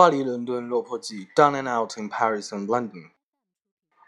[0.00, 3.10] 巴黎、伦敦、落魄记，Down and Out in Paris and London。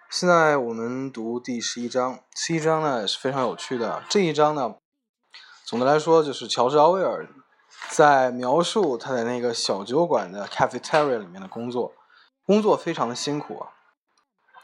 [0.09, 4.03] 现在我们读第十一章，十一章呢也是非常有趣的。
[4.09, 4.77] 这一章呢，
[5.67, 7.29] 总的来说就是乔治·奥威尔
[7.91, 11.93] 在描述他在那个小酒馆的 cafeteria 里面的工作，
[12.47, 13.69] 工作非常的辛苦啊。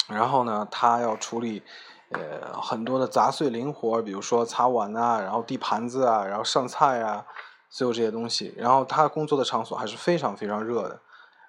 [0.08, 1.62] 然后呢，他要处理
[2.08, 7.26] 呃很多的杂碎零活，比如说擦碗啊，然后递盘子啊，然后上菜啊，
[7.68, 8.54] 所有这些东西。
[8.56, 11.02] 然后他工作的场所还是非常非常热的。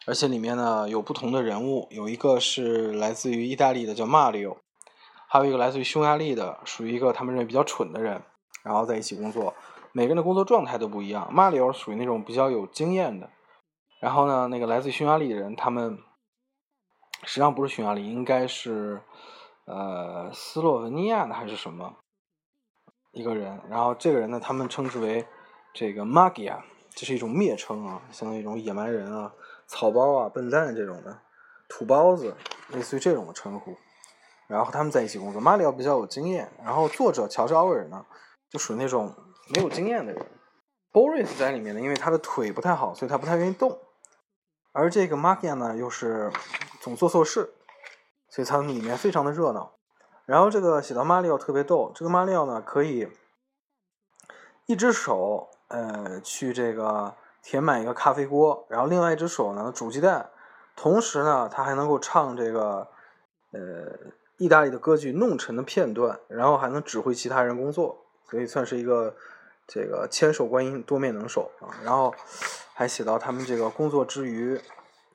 [0.05, 4.57] 而且里面呢有不同的人物，有一个是来自于意大利的叫马里奥，
[5.27, 8.21] 还有一个来自于匈牙利的，属于一个他们认为比较蠢的人，
[8.63, 9.53] 然后在一起工作，
[9.91, 11.31] 每个人的工作状态都不一样。
[11.31, 13.29] 马里奥属于那种比较有经验的，
[13.99, 15.99] 然后呢，那个来自匈牙利的人，他们
[17.23, 19.01] 实际上不是匈牙利，应该是
[19.65, 21.97] 呃斯洛文尼亚的还是什么
[23.11, 25.27] 一个人，然后这个人呢，他们称之为
[25.73, 26.61] 这个 magia，
[26.95, 29.33] 这是一种蔑称啊，相当于一种野蛮人啊。
[29.69, 31.19] 草包啊，笨蛋这种的，
[31.67, 32.35] 土包子，
[32.69, 33.77] 类似于这种的称呼。
[34.47, 38.03] 然后他们在一起工作，马里奥比较有经验，然后作者乔治奥威尔呢，
[38.49, 39.13] 就属于那种
[39.53, 40.25] 没有经验的人。
[40.91, 43.79] Boris 在里面呢，因为他的腿不太好，所以他不太愿意动。
[44.71, 46.31] 而这个 Magia 呢，又是
[46.81, 47.53] 总做错事，
[48.29, 49.75] 所以他们里面非常的热闹。
[50.25, 53.07] 然后这个写到马里奥特别逗，这个马里奥呢，可以
[54.65, 57.15] 一只手呃去这个。
[57.41, 60.29] 填满一个咖啡锅，然后另外一只手呢煮鸡蛋，
[60.75, 62.87] 同时呢他还能够唱这个
[63.51, 63.59] 呃
[64.37, 69.15] 意大利的歌剧《弄臣》的片段，然后还能指挥其他人工作，所以算是一个
[69.67, 71.67] 这个千手观音、多面能手啊。
[71.83, 72.13] 然后
[72.73, 74.59] 还写到他们这个工作之余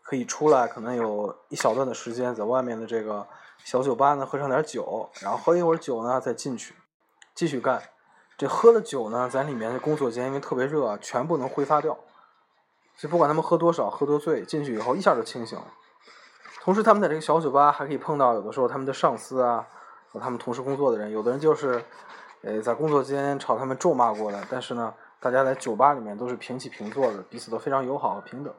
[0.03, 3.27] 可以出来，可能有一小段的时间在外面的这个
[3.65, 6.75] 小酒吧呢喝上点酒，然后喝一会儿酒呢再进去
[7.35, 7.83] 继续干。
[8.37, 11.97] 这喝了酒呢，在里面的工作间因为特别热，全部能挥发掉。
[12.97, 15.65] 所以不管他们喝多少、喝多醉，进去以后一下就清醒了。
[16.63, 19.67] 同时，他们在这个小酒吧还可以碰到有的时候他们的上司啊，
[20.11, 21.11] 和他们同时工作的人。
[21.11, 21.85] 有的人就是，
[22.43, 24.43] 呃，在工作间朝他们咒骂过的。
[24.49, 28.55] 但是呢，大家在酒吧里面都是平起平坐的，彼此都非常友好和平等。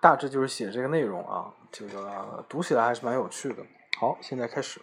[0.00, 3.62] 大致就是写这个内容啊，这个读起来还是蛮有趣的。
[3.98, 4.80] 好，现在开始。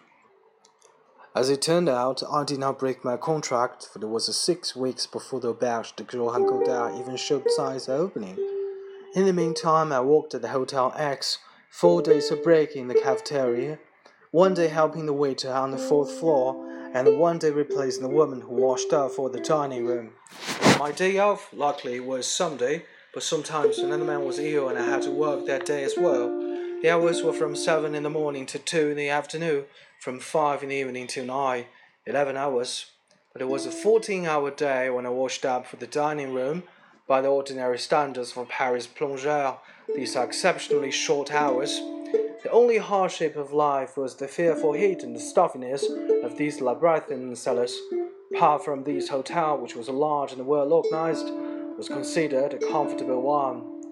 [1.34, 5.06] As it turned out, I did not break my contract, for there was six weeks
[5.06, 8.36] before the auberge de Gros Godard even showed signs of opening.
[9.14, 11.38] In the meantime, I worked at the Hotel X,
[11.70, 13.78] four days of break in the cafeteria,
[14.30, 18.40] one day helping the waiter on the fourth floor, and one day replacing the woman
[18.40, 20.12] who washed up for the dining room.
[20.78, 25.02] My day off, luckily, was Sunday, but sometimes another man was ill and I had
[25.02, 26.28] to work that day as well.
[26.82, 29.64] The hours were from 7 in the morning to 2 in the afternoon,
[29.98, 31.64] from 5 in the evening till 9,
[32.06, 32.92] 11 hours.
[33.32, 36.62] But it was a 14 hour day when I washed up for the dining room.
[37.06, 39.58] By the ordinary standards for Paris plongeurs,
[39.94, 41.80] these are exceptionally short hours.
[42.42, 45.84] The only hardship of life was the fearful heat and the stuffiness
[46.22, 47.76] of these labyrinthine cellars.
[48.34, 51.28] Apart from this hotel, which was large and well organized,
[51.76, 53.82] was considered a comfortable one.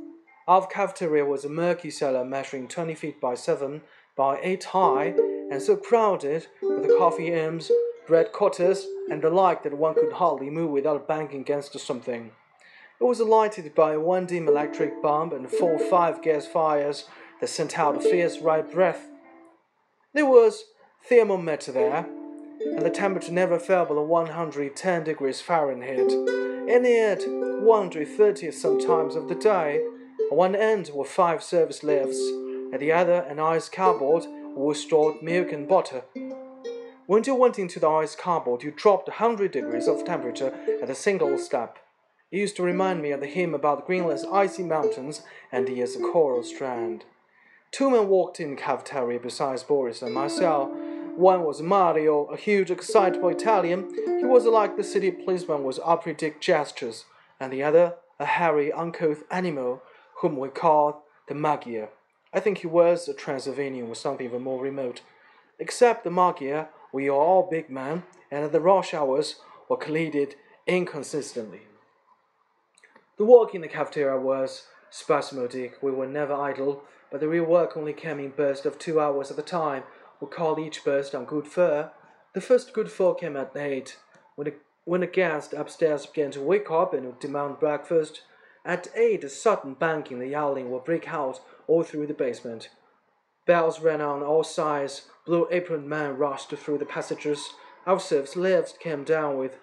[0.46, 3.82] Our cafeteria was a murky cellar measuring 20 feet by 7
[4.14, 5.14] by 8 high
[5.50, 7.70] and so crowded with the coffee imps,
[8.06, 12.32] bread cutters, and the like that one could hardly move without banging against something.
[13.00, 17.04] It was lighted by one dim electric bulb and four or five gas fires
[17.40, 19.08] that sent out a fierce red breath.
[20.14, 20.64] There was
[21.08, 22.06] thermometer there,
[22.60, 29.34] and the temperature never fell below 110 degrees Fahrenheit, and yet 130 sometimes of the
[29.34, 29.84] day.
[30.30, 32.18] At one end were five service lifts,
[32.72, 36.02] at the other an ice cupboard was stored milk and butter.
[37.06, 40.52] When you went into the ice cupboard, you dropped a hundred degrees of temperature
[40.82, 41.78] at a single step.
[42.32, 45.22] It used to remind me of the hymn about Greenland's icy mountains
[45.52, 47.04] and the as coral strand.
[47.70, 50.70] Two men walked in the cafeteria besides Boris and myself.
[51.16, 53.88] One was Mario, a huge, excitable Italian.
[54.18, 57.04] He was like the city policeman with operatic gestures,
[57.38, 59.82] and the other, a hairy, uncouth animal,
[60.20, 60.94] whom we called
[61.28, 61.90] the Magyar.
[62.36, 65.00] I think he was a Transylvanian or something even more remote.
[65.58, 69.36] Except the Magyar, we are all big men, and the rush hours
[69.70, 70.34] were collided
[70.66, 71.62] inconsistently.
[73.16, 75.82] The work in the cafeteria was spasmodic.
[75.82, 79.30] We were never idle, but the real work only came in bursts of two hours
[79.30, 79.84] at a time.
[80.20, 81.88] We called each burst on coup de feu.
[82.34, 83.96] The first coup de feu came at eight,
[84.34, 84.54] when the,
[84.84, 88.20] when the guests upstairs began to wake up and demand breakfast.
[88.62, 92.70] At eight, a sudden banging and yelling would break out all through the basement.
[93.46, 97.50] Bells rang on all sides, blue aproned men rushed through the passages,
[97.98, 99.58] servants' lifts came down with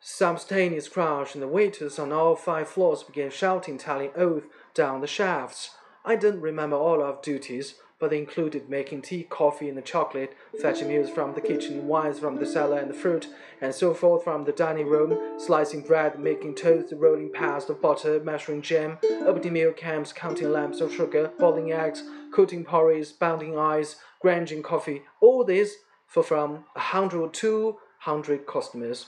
[0.00, 4.44] simultaneous crash, and the waiters on all five floors began shouting, telling oath
[4.74, 5.70] down the shafts.
[6.04, 10.36] I don't remember all our duties, but they included making tea, coffee, and the chocolate,
[10.60, 13.28] fetching meals from the kitchen, wines from the cellar, and the fruit,
[13.60, 18.18] and so forth from the dining room, slicing bread, making toast, rolling past of butter,
[18.18, 22.02] measuring jam, opening milk cans, counting lumps of sugar, boiling eggs,
[22.32, 25.76] cooking porridge, bounding ice, grinding coffee, all this
[26.08, 29.06] for from a hundred two hundred customers.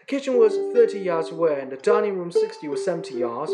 [0.00, 3.52] The kitchen was thirty yards away, and the dining room sixty or seventy yards.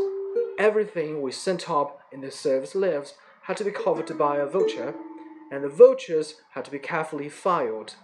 [0.58, 3.12] Everything we sent up in the service lifts
[3.44, 4.94] had to be covered by a vulture,
[5.50, 7.96] and the vultures had to be carefully filed,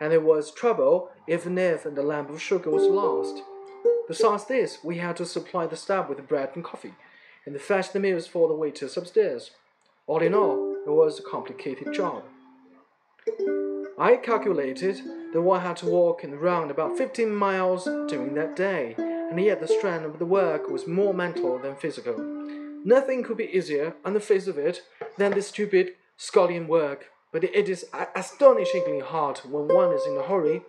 [0.00, 3.42] and there was trouble if the lamp of sugar was lost.
[4.06, 6.94] Besides this, we had to supply the staff with bread and coffee,
[7.44, 9.50] and fetch the meals for the waiters upstairs.
[10.06, 12.24] All in all, it was a complicated job.
[13.98, 15.02] I calculated
[15.32, 19.60] that one had to walk and run about 15 miles during that day, and yet
[19.60, 22.16] the strain of the work was more mental than physical.
[22.84, 24.82] Nothing could be easier on the face of it
[25.16, 30.22] than this stupid scullion work, but it is astonishingly hard when one is in a
[30.22, 30.62] hurry.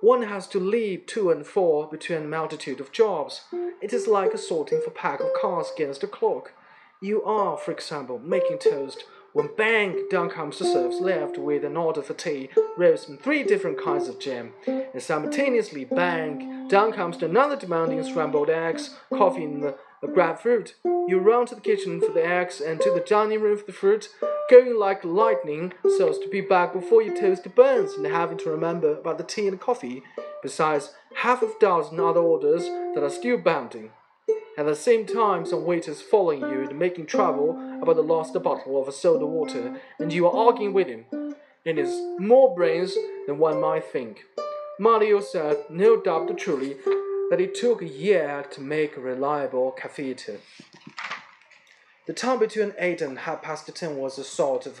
[0.00, 3.44] One has to leap to and fro between a multitude of jobs.
[3.80, 6.52] It is like sorting for pack of cards against a clock.
[7.00, 9.04] You are, for example, making toast
[9.36, 13.42] when bang, down comes the serfs left with an order for tea, roast, and three
[13.42, 14.54] different kinds of jam.
[14.66, 19.74] And simultaneously, bang, down comes another demanding scrambled eggs, coffee, and
[20.06, 20.74] the grapefruit.
[20.84, 23.72] You run to the kitchen for the eggs and to the dining room for the
[23.72, 24.08] fruit,
[24.50, 28.50] going like lightning so as to be back before your toast burns and having to
[28.50, 30.02] remember about the tea and coffee,
[30.42, 32.64] besides half a dozen other orders
[32.94, 33.90] that are still bounding.
[34.58, 37.50] At the same time, some waiters following you and making trouble
[37.82, 41.04] about the lost bottle of soda water, and you are arguing with him.
[41.64, 44.24] It is more brains than one might think.
[44.78, 46.76] Mario said, no doubt truly,
[47.30, 50.38] that it took a year to make a reliable cafetier.
[52.06, 54.80] The time between eight and half past ten was a sort of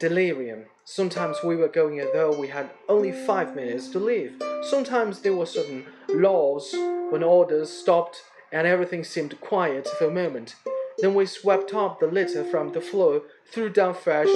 [0.00, 0.64] delirium.
[0.84, 4.42] Sometimes we were going as though we had only five minutes to leave.
[4.62, 6.74] Sometimes there were certain laws
[7.10, 8.22] when orders stopped
[8.52, 10.56] and everything seemed quiet for a moment.
[10.98, 13.22] Then we swept up the litter from the floor,
[13.52, 14.28] threw down fresh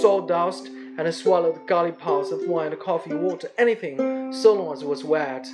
[0.00, 5.46] sawdust, and swallowed gullipots of wine, coffee, water, anything, so long as it was wet.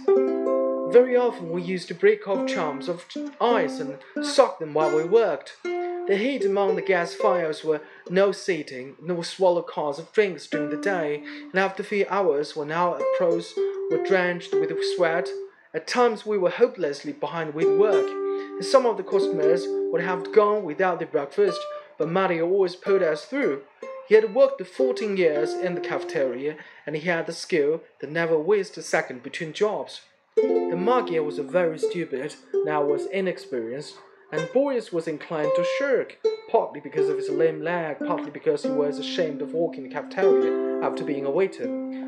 [0.92, 3.04] Very often we used to break off chunks of
[3.40, 5.56] ice and suck them while we worked.
[5.62, 10.70] The heat among the gas fires were no seating, no swallow cars of drinks during
[10.70, 13.54] the day, and after a few hours, when our clothes
[13.88, 15.28] were drenched with sweat,
[15.72, 20.32] at times we were hopelessly behind with work, and some of the customers would have
[20.32, 21.60] gone without their breakfast,
[21.98, 23.62] but Mario always pulled us through.
[24.08, 28.36] He had worked 14 years in the cafeteria, and he had the skill that never
[28.36, 30.00] wasted a second between jobs.
[30.42, 32.34] The Magyar was very stupid,
[32.64, 33.98] now was inexperienced,
[34.32, 36.18] and Boris was inclined to shirk,
[36.50, 40.82] partly because of his lame leg, partly because he was ashamed of walking the cafeteria
[40.82, 41.66] after being a waiter.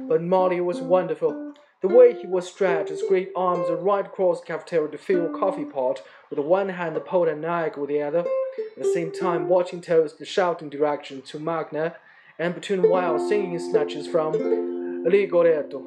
[0.09, 1.55] But Mario was wonderful.
[1.83, 5.39] The way he was stretched, his great arms right across the cafeteria to fill a
[5.39, 9.49] coffee pot, with one hand pulled a knife with the other, at the same time
[9.49, 11.97] watching Toast shouting direction to Magyar,
[12.39, 15.85] and between while singing snatches from Rigoletto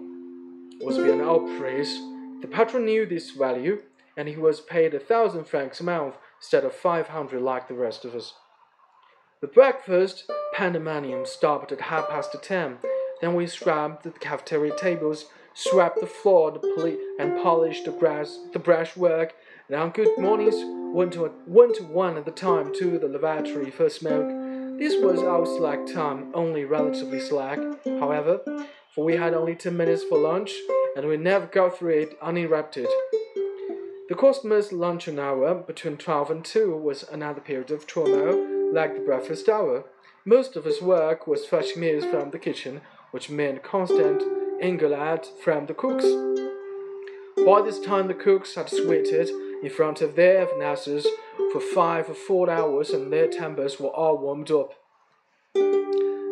[0.81, 1.97] was beyond all praise.
[2.41, 3.81] The patron knew this value,
[4.17, 7.73] and he was paid a thousand francs a month instead of five hundred like the
[7.73, 8.33] rest of us.
[9.41, 12.77] The breakfast pandemonium stopped at half past ten.
[13.21, 15.25] Then we scrubbed the cafeteria tables
[15.56, 16.59] swept the floor
[17.18, 19.33] and polished the grass, the brushwork,
[19.68, 20.56] and on good mornings
[20.94, 24.27] went to, went to one at a time to the lavatory for a smoke.
[24.77, 28.42] This was our slack time, only relatively slack, however,
[28.94, 30.54] for we had only ten minutes for lunch,
[30.95, 32.87] and we never got through it uninterrupted.
[34.07, 39.02] The customers' luncheon hour between twelve and two was another period of turmoil, like the
[39.02, 39.85] breakfast hour.
[40.23, 44.21] Most of his work was fetching meals from the kitchen, which meant constant
[44.61, 46.06] engueulade from the cooks.
[47.45, 49.30] By this time, the cooks had sweated
[49.61, 51.07] in front of their furnaces
[51.52, 54.73] for five or four hours, and their tempers were all warmed up.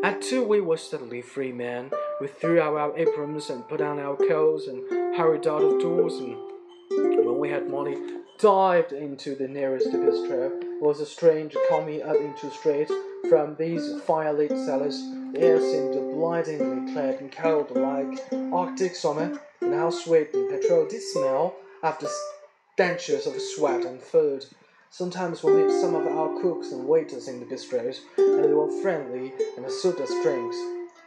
[0.03, 1.89] At two, we were suddenly free men.
[2.19, 4.83] We threw out our aprons and put on our coats and
[5.15, 6.15] hurried out of doors.
[6.15, 7.95] And when we had money,
[8.37, 10.61] dived into the nearest bistro.
[10.61, 12.91] It was a strange coming up into street
[13.29, 15.01] from these firelit cellars.
[15.31, 18.19] The air seemed blindingly clear and cold like
[18.51, 22.07] Arctic summer, and how sweet and petrol did smell after
[22.73, 24.47] stenches of sweat and food.
[24.89, 28.81] Sometimes we met some of our cooks and waiters in the bistros, and they were
[28.81, 30.57] friendly and suited us drinks.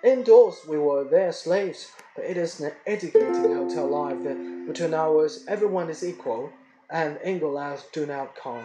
[0.04, 5.44] Indoors, we were their slaves, but it is an educating hotel life that between hours
[5.48, 6.52] everyone is equal,
[6.90, 8.64] and English do not count.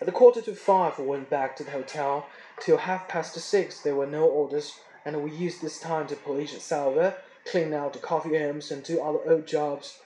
[0.00, 2.26] At the quarter to five, we went back to the hotel.
[2.60, 6.54] Till half past six, there were no orders, and we used this time to polish
[6.54, 7.14] the salver,
[7.44, 9.98] clean out the coffee rooms, and do other odd jobs.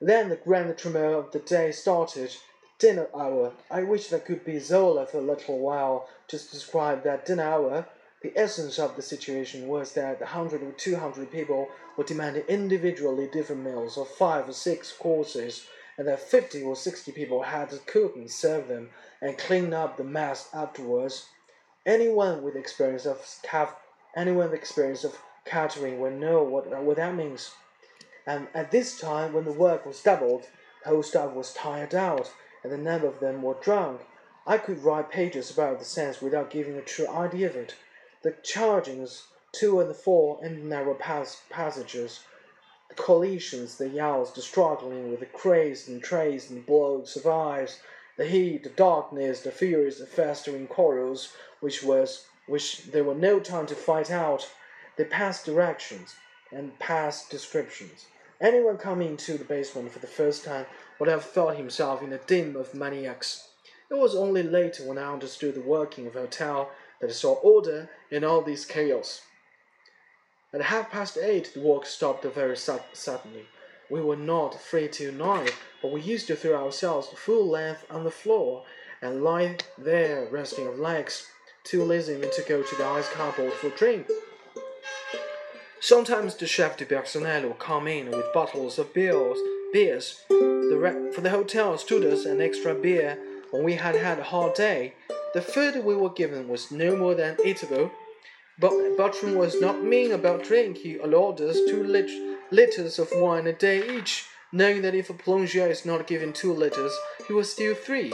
[0.00, 2.36] Then the grand tremor of the day started.
[2.78, 3.54] Dinner hour.
[3.70, 7.86] I wish there could be Zola for a little while to describe that dinner hour.
[8.22, 12.44] The essence of the situation was that a hundred or two hundred people were demanding
[12.48, 15.66] individually different meals of five or six courses,
[15.96, 19.96] and that fifty or sixty people had to cook and serve them and clean up
[19.96, 21.26] the mess afterwards.
[21.84, 23.74] Anyone with experience of cav-
[24.16, 27.50] anyone with experience of catering will know what, what that means.
[28.26, 30.44] And at this time, when the work was doubled,
[30.84, 32.30] the whole staff was tired out,
[32.62, 34.00] and the number of them were drunk.
[34.46, 37.74] I could write pages about the sense without giving a true idea of it
[38.22, 42.24] the chargings to and fro in the narrow pas- passages,
[42.88, 47.80] the collisions, the yells, the struggling with the craze and trays and blows of eyes,
[48.16, 53.66] the heat, the darkness, the furious festering quarrels, which was which there were no time
[53.66, 54.50] to fight out.
[54.96, 56.16] They passed directions
[56.50, 58.06] and passed descriptions.
[58.40, 60.66] Anyone coming into the basement for the first time
[60.98, 63.48] would have thought himself in a den of maniacs.
[63.90, 67.34] It was only later when I understood the working of a hotel that I saw
[67.34, 69.22] order in all this chaos.
[70.52, 73.46] At half past eight, the walk stopped very suddenly.
[73.90, 75.50] We were not free till nine,
[75.82, 78.64] but we used to throw ourselves full length on the floor
[79.02, 81.26] and lie there resting our legs,
[81.64, 84.08] too lazy even to go to the ice cupboard for a drink.
[85.80, 89.38] Sometimes the chef de personnel would come in with bottles of beers.
[89.72, 90.24] beers.
[90.28, 93.16] The for the hotel stood us an extra beer
[93.52, 94.94] when we had had a hard day.
[95.34, 97.92] The food we were given was no more than eatable,
[98.58, 100.78] but Bertram was not mean about drink.
[100.78, 102.10] He allowed us two lit
[102.50, 106.52] liters of wine a day each, knowing that if a plongeur is not given two
[106.52, 106.92] liters,
[107.28, 108.12] he will steal three.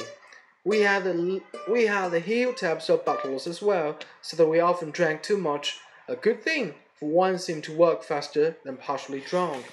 [0.64, 1.40] We had the
[1.70, 5.38] we had the heel taps of bottles as well, so that we often drank too
[5.38, 5.78] much.
[6.06, 9.64] A good thing, for one seemed to work faster than partially drunk.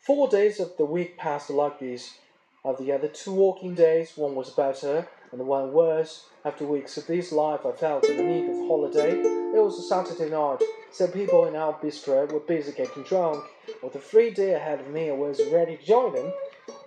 [0.00, 2.18] Four days of the week passed like this.
[2.64, 6.26] Of the other two walking days, one was better, and one worse.
[6.44, 9.12] After weeks of this life, I felt in the need of holiday.
[9.12, 10.62] It was a Saturday night.
[10.92, 13.44] Some people in our bistro were busy getting drunk.
[13.82, 16.32] With a free day ahead of me, I was ready to join them.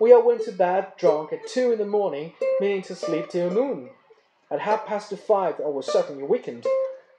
[0.00, 3.50] We all went to bed drunk at two in the morning, meaning to sleep till
[3.50, 3.90] noon.
[4.50, 6.66] At half past five, I was suddenly weakened.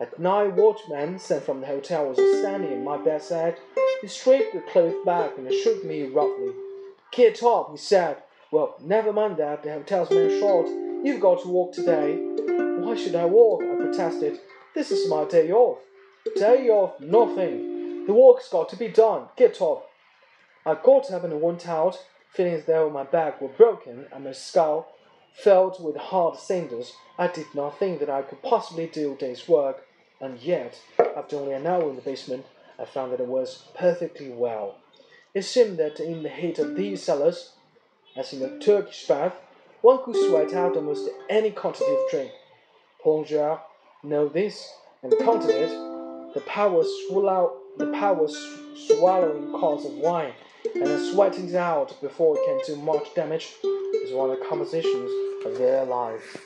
[0.01, 3.57] At night, watchman sent from the hotel was standing at my bedside.
[3.99, 6.53] He stripped the clothes back and shook me roughly.
[7.11, 8.23] Get up, he said.
[8.49, 10.67] Well, never mind that, the hotel's man short.
[11.05, 12.15] You've got to walk today.
[12.15, 13.61] Why should I walk?
[13.61, 14.39] I protested.
[14.73, 15.79] This is my day off.
[16.37, 18.05] Day off, nothing.
[18.05, 19.25] The work's got to be done.
[19.35, 19.89] Get up.
[20.65, 22.01] I got up and went out,
[22.31, 24.87] feeling as though my back were broken and my skull
[25.33, 26.93] filled with hard cinders.
[27.17, 29.85] I did not think that I could possibly do a day's work,
[30.21, 30.79] and yet,
[31.15, 32.45] after only an hour in the basement,
[32.77, 34.77] I found that it was perfectly well.
[35.33, 37.51] It seemed that in the heat of these cellars,
[38.15, 39.35] as in a Turkish bath,
[39.81, 42.31] one could sweat out almost any quantity of drink.
[43.03, 43.59] Plongeurs
[44.03, 44.73] know this
[45.03, 45.69] and counted it.
[46.33, 48.27] The power swallow, the power
[48.75, 50.33] swallowing cause of wine,
[50.75, 55.45] and sweating it out before it can do much damage is one of the compositions
[55.45, 56.37] of their life.